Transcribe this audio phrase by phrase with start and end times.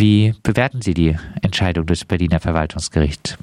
[0.00, 3.36] Wie bewerten Sie die Entscheidung des Berliner Verwaltungsgerichts?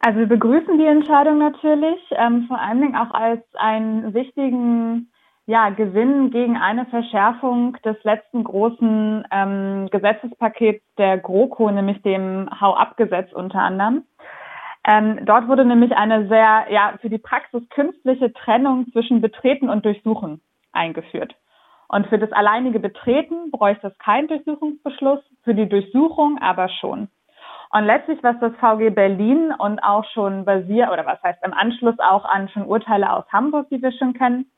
[0.00, 5.10] Also wir begrüßen die Entscheidung natürlich, ähm, vor allen Dingen auch als einen wichtigen
[5.46, 13.32] ja, Gewinn gegen eine Verschärfung des letzten großen ähm, Gesetzespakets der GroKo, nämlich dem Hau-ab-Gesetz
[13.32, 14.04] unter anderem.
[14.86, 19.86] Ähm, dort wurde nämlich eine sehr, ja, für die Praxis künstliche Trennung zwischen Betreten und
[19.86, 21.34] Durchsuchen eingeführt.
[21.88, 27.08] Und für das alleinige Betreten bräuchte es keinen Durchsuchungsbeschluss, für die Durchsuchung aber schon.
[27.70, 31.98] Und letztlich, was das VG Berlin und auch schon basiert, oder was heißt im Anschluss
[31.98, 34.50] auch an schon Urteile aus Hamburg, die wir schon kennen,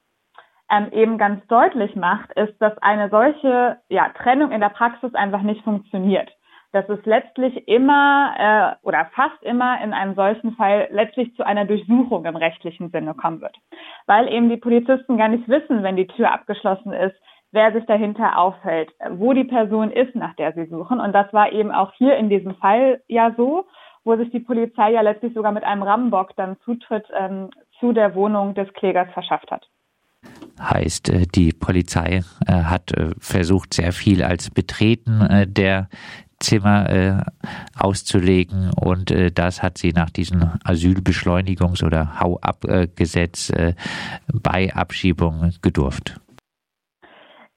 [0.71, 5.43] ähm, eben ganz deutlich macht, ist, dass eine solche ja, Trennung in der Praxis einfach
[5.43, 6.31] nicht funktioniert.
[6.73, 11.65] Dass es letztlich immer äh, oder fast immer in einem solchen Fall letztlich zu einer
[11.65, 13.57] Durchsuchung im rechtlichen Sinne kommen wird.
[14.07, 17.17] Weil eben die Polizisten gar nicht wissen, wenn die Tür abgeschlossen ist,
[17.53, 21.01] wer sich dahinter aufhält, wo die Person ist, nach der sie suchen.
[21.01, 23.67] Und das war eben auch hier in diesem Fall ja so,
[24.05, 28.15] wo sich die Polizei ja letztlich sogar mit einem Rambock dann Zutritt ähm, zu der
[28.15, 29.67] Wohnung des Klägers verschafft hat.
[30.61, 35.89] Heißt, äh, die Polizei äh, hat äh, versucht, sehr viel als Betreten der
[36.39, 37.23] Zimmer
[37.79, 43.53] auszulegen und das hat sie nach diesem Asylbeschleunigungs- oder Hau-ab-Gesetz
[44.33, 46.19] bei Abschiebung gedurft.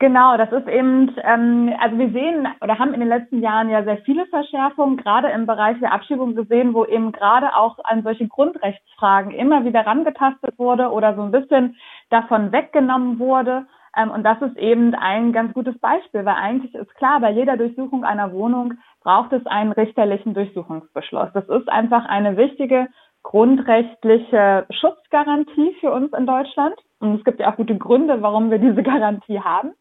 [0.03, 3.85] Genau, das ist eben, ähm, also wir sehen oder haben in den letzten Jahren ja
[3.85, 8.27] sehr viele Verschärfungen, gerade im Bereich der Abschiebung gesehen, wo eben gerade auch an solche
[8.27, 11.77] Grundrechtsfragen immer wieder rangetastet wurde oder so ein bisschen
[12.09, 13.65] davon weggenommen wurde.
[13.95, 17.55] Ähm, und das ist eben ein ganz gutes Beispiel, weil eigentlich ist klar, bei jeder
[17.55, 21.29] Durchsuchung einer Wohnung braucht es einen richterlichen Durchsuchungsbeschluss.
[21.33, 22.89] Das ist einfach eine wichtige
[23.23, 26.75] grundrechtliche Schutzgarantie für uns in Deutschland.
[26.99, 29.71] Und es gibt ja auch gute Gründe, warum wir diese Garantie haben.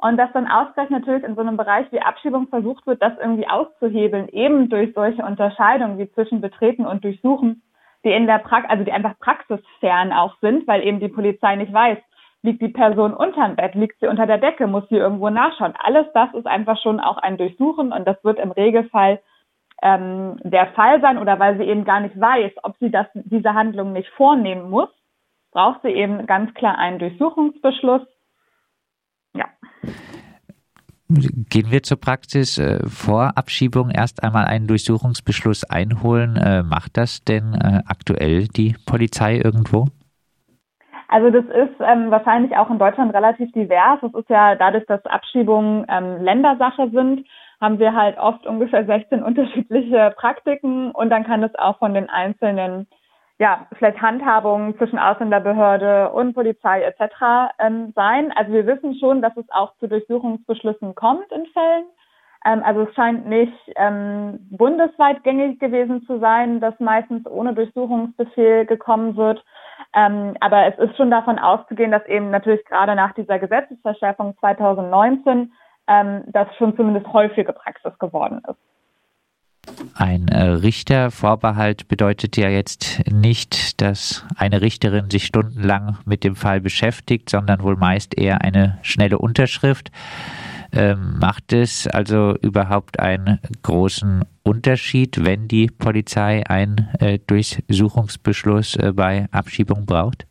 [0.00, 3.48] Und dass dann ausgerechnet natürlich in so einem Bereich wie Abschiebung versucht wird, das irgendwie
[3.48, 7.62] auszuhebeln, eben durch solche Unterscheidungen wie zwischen Betreten und Durchsuchen,
[8.04, 11.72] die in der Praxis, also die einfach praxisfern auch sind, weil eben die Polizei nicht
[11.72, 11.98] weiß,
[12.42, 15.74] liegt die Person unterm Bett, liegt sie unter der Decke, muss sie irgendwo nachschauen.
[15.82, 19.20] Alles das ist einfach schon auch ein Durchsuchen und das wird im Regelfall
[19.82, 23.54] ähm, der Fall sein oder weil sie eben gar nicht weiß, ob sie das, diese
[23.54, 24.88] Handlung nicht vornehmen muss,
[25.50, 28.02] braucht sie eben ganz klar einen Durchsuchungsbeschluss
[29.38, 29.46] ja.
[31.10, 36.36] Gehen wir zur Praxis äh, vor Abschiebung erst einmal einen Durchsuchungsbeschluss einholen.
[36.36, 39.86] Äh, macht das denn äh, aktuell die Polizei irgendwo?
[41.08, 44.00] Also das ist ähm, wahrscheinlich auch in Deutschland relativ divers.
[44.02, 47.26] Es ist ja dadurch, dass Abschiebungen ähm, Ländersache sind,
[47.58, 52.10] haben wir halt oft ungefähr 16 unterschiedliche Praktiken und dann kann es auch von den
[52.10, 52.86] einzelnen
[53.38, 57.52] ja, vielleicht Handhabungen zwischen Ausländerbehörde und Polizei etc.
[57.60, 58.32] Ähm, sein.
[58.32, 61.84] Also wir wissen schon, dass es auch zu Durchsuchungsbeschlüssen kommt in Fällen.
[62.44, 68.66] Ähm, also es scheint nicht ähm, bundesweit gängig gewesen zu sein, dass meistens ohne Durchsuchungsbefehl
[68.66, 69.44] gekommen wird.
[69.94, 75.52] Ähm, aber es ist schon davon auszugehen, dass eben natürlich gerade nach dieser Gesetzesverschärfung 2019
[75.86, 78.58] ähm, das schon zumindest häufige Praxis geworden ist.
[79.94, 86.60] Ein äh, Richtervorbehalt bedeutet ja jetzt nicht, dass eine Richterin sich stundenlang mit dem Fall
[86.60, 89.90] beschäftigt, sondern wohl meist eher eine schnelle Unterschrift.
[90.72, 98.92] Ähm, macht es also überhaupt einen großen Unterschied, wenn die Polizei einen äh, Durchsuchungsbeschluss äh,
[98.92, 100.26] bei Abschiebung braucht?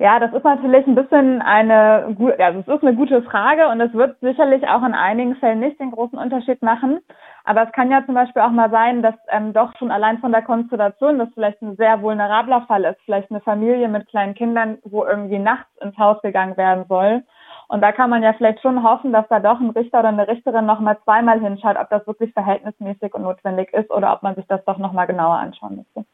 [0.00, 3.92] Ja, das ist natürlich ein bisschen eine, also es ist eine gute Frage und es
[3.94, 7.00] wird sicherlich auch in einigen Fällen nicht den großen Unterschied machen.
[7.48, 10.32] Aber es kann ja zum Beispiel auch mal sein, dass ähm, doch schon allein von
[10.32, 14.76] der Konstellation, das vielleicht ein sehr vulnerabler Fall ist, vielleicht eine Familie mit kleinen Kindern,
[14.84, 17.24] wo irgendwie nachts ins Haus gegangen werden soll.
[17.68, 20.28] Und da kann man ja vielleicht schon hoffen, dass da doch ein Richter oder eine
[20.28, 24.46] Richterin nochmal zweimal hinschaut, ob das wirklich verhältnismäßig und notwendig ist oder ob man sich
[24.46, 26.04] das doch nochmal genauer anschauen müsste.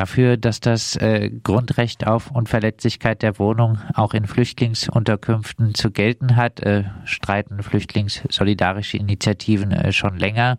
[0.00, 6.60] Dafür, dass das äh, Grundrecht auf Unverletzlichkeit der Wohnung auch in Flüchtlingsunterkünften zu gelten hat,
[6.60, 10.56] äh, streiten flüchtlingssolidarische Initiativen äh, schon länger.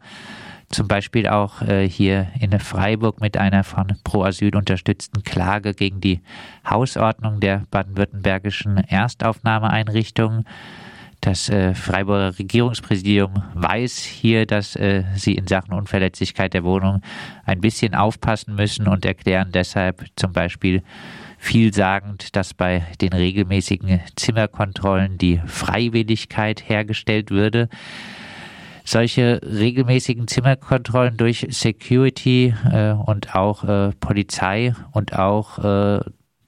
[0.69, 6.01] Zum Beispiel auch äh, hier in Freiburg mit einer von Pro Asyl unterstützten Klage gegen
[6.01, 6.21] die
[6.69, 10.45] Hausordnung der baden-württembergischen Erstaufnahmeeinrichtungen.
[11.21, 17.01] Das äh, Freiburger Regierungspräsidium weiß hier, dass äh, sie in Sachen Unverletzlichkeit der Wohnung
[17.45, 20.81] ein bisschen aufpassen müssen und erklären deshalb zum Beispiel
[21.37, 27.69] vielsagend, dass bei den regelmäßigen Zimmerkontrollen die Freiwilligkeit hergestellt würde.
[28.83, 35.99] Solche regelmäßigen Zimmerkontrollen durch Security äh, und auch äh, Polizei und auch äh,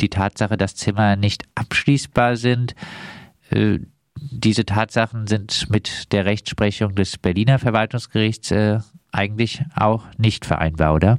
[0.01, 2.73] die Tatsache, dass Zimmer nicht abschließbar sind,
[3.51, 3.77] äh,
[4.31, 8.79] diese Tatsachen sind mit der Rechtsprechung des Berliner Verwaltungsgerichts äh,
[9.11, 11.17] eigentlich auch nicht vereinbar, oder?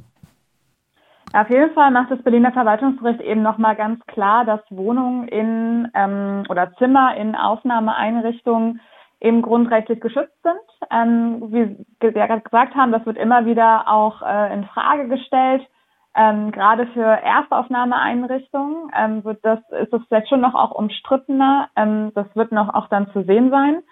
[1.33, 6.43] Auf jeden Fall macht das Berliner Verwaltungsgericht eben nochmal ganz klar, dass Wohnungen in ähm,
[6.49, 8.79] oder Zimmer in Aufnahmeeinrichtungen
[9.19, 10.89] eben grundrechtlich geschützt sind.
[10.91, 15.67] Ähm, wie wir gerade gesagt haben, das wird immer wieder auch äh, in Frage gestellt.
[16.15, 21.69] Ähm, gerade für Erstaufnahmeeinrichtungen ähm, wird das, ist das vielleicht schon noch auch umstrittener.
[21.75, 23.83] Ähm, das wird noch auch dann zu sehen sein.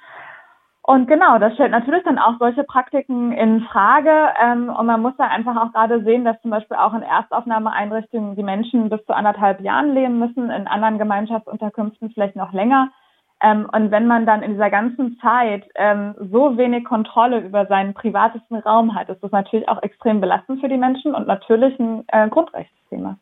[0.86, 4.12] Und genau, das stellt natürlich dann auch solche Praktiken in Frage.
[4.42, 8.36] Ähm, und man muss da einfach auch gerade sehen, dass zum Beispiel auch in Erstaufnahmeeinrichtungen
[8.36, 12.90] die Menschen bis zu anderthalb Jahren leben müssen, in anderen Gemeinschaftsunterkünften vielleicht noch länger.
[13.44, 17.94] Ähm, und wenn man dann in dieser ganzen Zeit ähm, so wenig Kontrolle über seinen
[17.94, 22.06] privatesten Raum hat, ist das natürlich auch extrem belastend für die Menschen und natürlich ein
[22.08, 23.18] äh, Grundrechtsthema.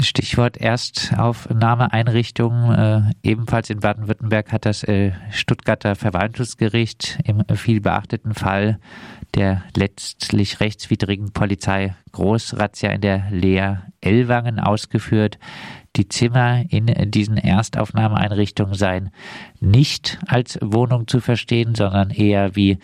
[0.00, 2.74] Stichwort Erstaufnahmeeinrichtungen.
[2.74, 8.78] Äh, ebenfalls in Baden-Württemberg hat das äh, Stuttgarter Verwaltungsgericht im viel beachteten Fall
[9.34, 15.38] der letztlich rechtswidrigen Polizei Großrazzia in der Leer Ellwangen ausgeführt.
[15.96, 19.10] Die Zimmer in diesen Erstaufnahmeeinrichtungen seien
[19.60, 22.78] nicht als Wohnung zu verstehen, sondern eher wie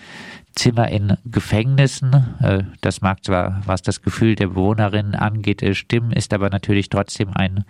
[0.55, 2.13] Zimmer in Gefängnissen.
[2.41, 6.89] Äh, das mag zwar, was das Gefühl der Bewohnerinnen angeht, äh, stimmen, ist aber natürlich
[6.89, 7.65] trotzdem eine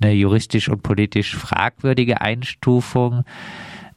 [0.00, 3.24] juristisch und politisch fragwürdige Einstufung.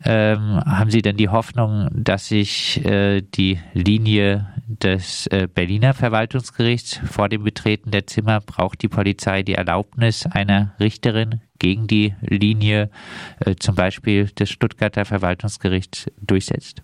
[0.03, 6.99] Ähm, haben Sie denn die Hoffnung, dass sich äh, die Linie des äh, Berliner Verwaltungsgerichts
[7.05, 12.89] vor dem Betreten der Zimmer braucht die Polizei die Erlaubnis einer Richterin gegen die Linie
[13.45, 16.81] äh, zum Beispiel des Stuttgarter Verwaltungsgerichts durchsetzt?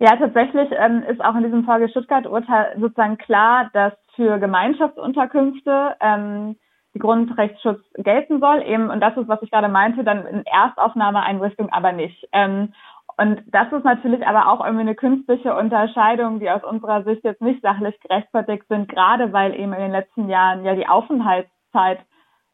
[0.00, 6.56] Ja, tatsächlich ähm, ist auch in diesem Folge Stuttgart-Urteil sozusagen klar, dass für Gemeinschaftsunterkünfte ähm,
[6.94, 8.62] die Grundrechtsschutz gelten soll.
[8.62, 12.28] Eben, und das ist, was ich gerade meinte, dann in Erstaufnahmeeinrichtung aber nicht.
[12.32, 12.72] Ähm,
[13.16, 17.42] und das ist natürlich aber auch irgendwie eine künstliche Unterscheidung, die aus unserer Sicht jetzt
[17.42, 21.98] nicht sachlich gerechtfertigt sind, gerade weil eben in den letzten Jahren ja die Aufenthaltszeit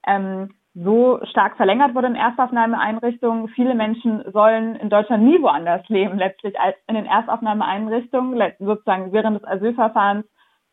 [0.07, 3.49] ähm, so stark verlängert wurde in Erstaufnahmeeinrichtungen.
[3.49, 9.41] Viele Menschen sollen in Deutschland nie woanders leben, letztlich als in den Erstaufnahmeeinrichtungen, sozusagen während
[9.41, 10.27] des Asylverfahrens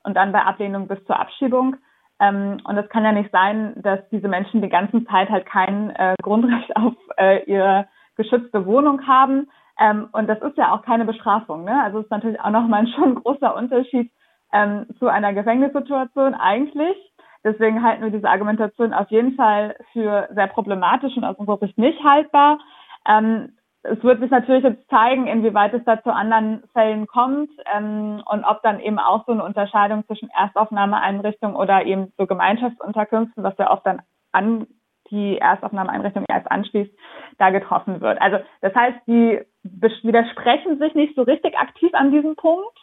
[0.03, 1.75] und dann bei Ablehnung bis zur Abschiebung.
[2.19, 5.91] Ähm, und es kann ja nicht sein, dass diese Menschen die ganze Zeit halt kein
[5.91, 9.49] äh, Grundrecht auf äh, ihre geschützte Wohnung haben.
[9.79, 11.63] Ähm, und das ist ja auch keine Bestrafung.
[11.63, 11.81] Ne?
[11.83, 14.11] Also ist natürlich auch nochmal schon ein großer Unterschied
[14.53, 16.95] ähm, zu einer Gefängnissituation eigentlich.
[17.43, 21.77] Deswegen halten wir diese Argumentation auf jeden Fall für sehr problematisch und aus unserer Sicht
[21.77, 22.59] nicht haltbar.
[23.07, 23.53] Ähm,
[23.83, 28.43] es wird sich natürlich jetzt zeigen, inwieweit es da zu anderen Fällen kommt ähm, und
[28.43, 33.71] ob dann eben auch so eine Unterscheidung zwischen Erstaufnahmeeinrichtungen oder eben so Gemeinschaftsunterkünften, was ja
[33.71, 34.67] oft dann an
[35.09, 36.91] die Erstaufnahmeeinrichtung erst anschließt,
[37.37, 38.21] da getroffen wird.
[38.21, 42.77] Also das heißt, die widersprechen sich nicht so richtig aktiv an diesem Punkt.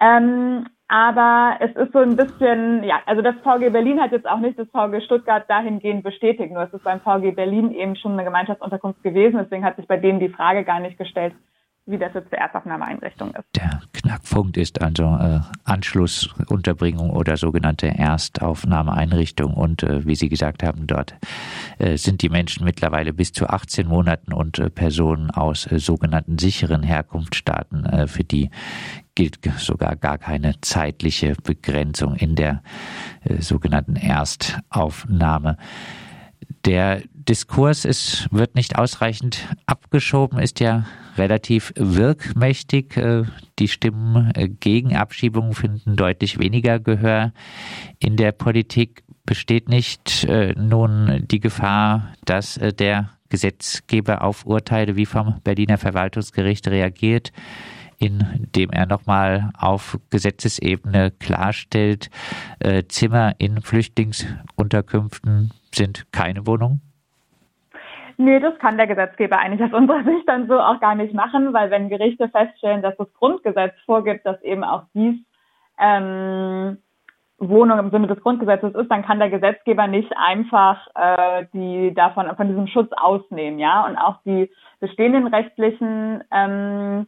[0.00, 4.38] Ähm, aber es ist so ein bisschen, ja, also das VG Berlin hat jetzt auch
[4.38, 8.24] nicht das VG Stuttgart dahingehend bestätigt, nur es ist beim VG Berlin eben schon eine
[8.24, 11.34] Gemeinschaftsunterkunft gewesen, deswegen hat sich bei denen die Frage gar nicht gestellt,
[11.84, 13.56] wie das jetzt zur Erstaufnahmeeinrichtung ist.
[13.56, 19.54] Der Knackpunkt ist also äh, Anschlussunterbringung oder sogenannte Erstaufnahmeeinrichtung.
[19.54, 21.14] Und äh, wie Sie gesagt haben, dort
[21.78, 26.38] äh, sind die Menschen mittlerweile bis zu 18 Monaten und äh, Personen aus äh, sogenannten
[26.38, 28.50] sicheren Herkunftsstaaten, äh, für die
[29.16, 32.62] gilt sogar gar keine zeitliche Begrenzung in der
[33.40, 35.56] sogenannten Erstaufnahme.
[36.64, 40.84] Der Diskurs ist, wird nicht ausreichend abgeschoben, ist ja
[41.18, 42.96] relativ wirkmächtig.
[42.96, 43.24] Äh,
[43.58, 47.32] die Stimmen äh, gegen Abschiebungen finden deutlich weniger Gehör.
[47.98, 55.04] In der Politik besteht nicht äh, nun die Gefahr, dass der Gesetzgeber auf Urteile wie
[55.04, 57.32] vom Berliner Verwaltungsgericht reagiert,
[57.98, 62.08] indem er nochmal auf Gesetzesebene klarstellt,
[62.88, 66.87] Zimmer in Flüchtlingsunterkünften sind keine Wohnungen?
[68.20, 71.52] Nee, das kann der Gesetzgeber eigentlich aus unserer Sicht dann so auch gar nicht machen,
[71.52, 75.24] weil wenn Gerichte feststellen, dass das Grundgesetz vorgibt, dass eben auch dies
[75.78, 76.78] ähm,
[77.38, 82.34] Wohnung im Sinne des Grundgesetzes ist, dann kann der Gesetzgeber nicht einfach äh, die davon
[82.34, 83.86] von diesem Schutz ausnehmen, ja.
[83.86, 87.06] Und auch die bestehenden rechtlichen ähm,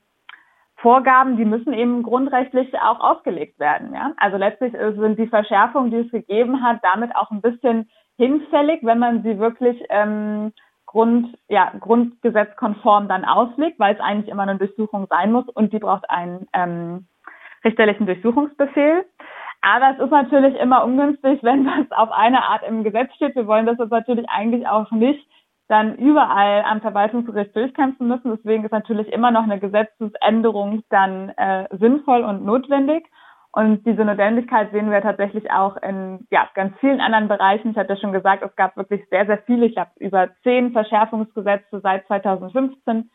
[0.77, 4.13] Vorgaben, die müssen eben grundrechtlich auch ausgelegt werden, ja.
[4.19, 9.01] Also letztlich sind die Verschärfungen, die es gegeben hat, damit auch ein bisschen hinfällig, wenn
[9.01, 10.53] man sie wirklich ähm,
[10.91, 15.79] Grund, ja, grundgesetzkonform dann auslegt, weil es eigentlich immer eine Durchsuchung sein muss und die
[15.79, 17.07] braucht einen ähm,
[17.65, 19.05] richterlichen Durchsuchungsbefehl.
[19.63, 23.37] Aber es ist natürlich immer ungünstig, wenn das auf eine Art im Gesetz steht.
[23.37, 25.25] Wir wollen das jetzt natürlich eigentlich auch nicht
[25.69, 28.37] dann überall am Verwaltungsgericht durchkämpfen müssen.
[28.37, 33.07] Deswegen ist natürlich immer noch eine Gesetzesänderung dann äh, sinnvoll und notwendig.
[33.53, 37.73] Und diese Notwendigkeit sehen wir tatsächlich auch in ja, ganz vielen anderen Bereichen.
[37.73, 39.67] Ich hatte schon gesagt, es gab wirklich sehr, sehr viele.
[39.67, 43.11] Ich habe über zehn Verschärfungsgesetze seit 2015.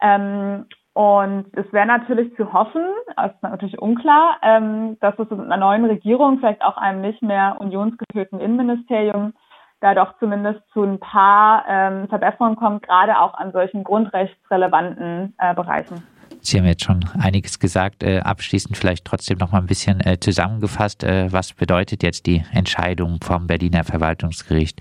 [0.00, 2.82] Ähm, und es wäre natürlich zu hoffen,
[3.22, 7.20] es ist natürlich unklar, ähm, dass es in einer neuen Regierung, vielleicht auch einem nicht
[7.20, 9.34] mehr unionsgeführten Innenministerium,
[9.80, 15.54] da doch zumindest zu ein paar ähm, Verbesserungen kommt, gerade auch an solchen grundrechtsrelevanten äh,
[15.54, 16.02] Bereichen.
[16.46, 18.04] Sie haben jetzt schon einiges gesagt.
[18.04, 21.02] Äh, abschließend vielleicht trotzdem noch mal ein bisschen äh, zusammengefasst.
[21.02, 24.80] Äh, was bedeutet jetzt die Entscheidung vom Berliner Verwaltungsgericht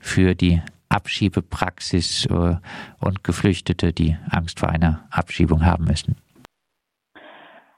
[0.00, 2.56] für die Abschiebepraxis äh,
[3.00, 6.16] und Geflüchtete, die Angst vor einer Abschiebung haben müssen?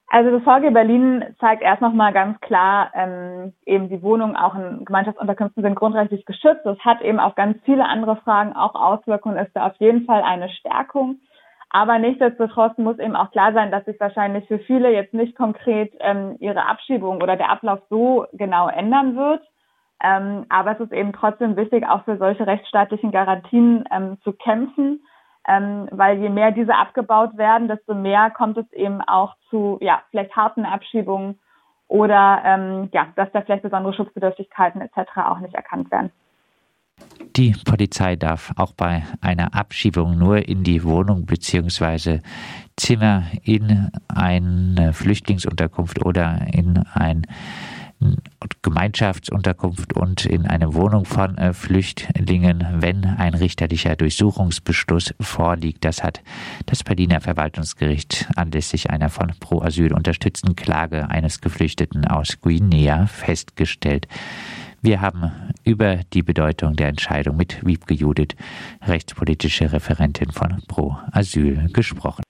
[0.07, 4.85] Also das VG Berlin zeigt erst nochmal ganz klar, ähm, eben die Wohnungen auch in
[4.85, 6.61] Gemeinschaftsunterkünften sind grundrechtlich geschützt.
[6.65, 10.23] Das hat eben auf ganz viele andere Fragen auch Auswirkungen, ist da auf jeden Fall
[10.23, 11.17] eine Stärkung.
[11.75, 15.93] Aber nichtsdestotrotz muss eben auch klar sein, dass sich wahrscheinlich für viele jetzt nicht konkret
[15.99, 19.43] ähm, ihre Abschiebung oder der Ablauf so genau ändern wird.
[20.01, 25.03] Ähm, aber es ist eben trotzdem wichtig, auch für solche rechtsstaatlichen Garantien ähm, zu kämpfen,
[25.49, 30.01] ähm, weil je mehr diese abgebaut werden, desto mehr kommt es eben auch zu ja
[30.11, 31.41] vielleicht harten Abschiebungen
[31.89, 35.11] oder ähm, ja, dass da vielleicht besondere Schutzbedürftigkeiten etc.
[35.17, 36.13] auch nicht erkannt werden.
[37.37, 42.21] Die Polizei darf auch bei einer Abschiebung nur in die Wohnung bzw.
[42.77, 47.27] Zimmer in eine Flüchtlingsunterkunft oder in ein
[48.63, 55.85] Gemeinschaftsunterkunft und in eine Wohnung von äh, Flüchtlingen, wenn ein richterlicher Durchsuchungsbeschluss vorliegt.
[55.85, 56.23] Das hat
[56.67, 64.07] das Berliner Verwaltungsgericht anlässlich einer von Pro Asyl unterstützten Klage eines Geflüchteten aus Guinea festgestellt.
[64.85, 65.33] Wir haben
[65.65, 68.37] über die Bedeutung der Entscheidung mit Wiebke Judith,
[68.83, 72.23] rechtspolitische Referentin von Pro Asyl, gesprochen.